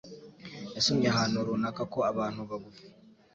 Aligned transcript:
yasomye 0.75 1.07
ahantu 1.13 1.45
runaka 1.47 1.81
ko 1.93 1.99
abantu 2.11 2.39
bagufi 2.49 2.85